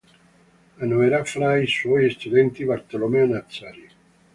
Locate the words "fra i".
1.23-1.67